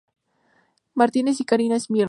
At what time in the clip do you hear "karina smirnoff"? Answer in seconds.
1.45-1.99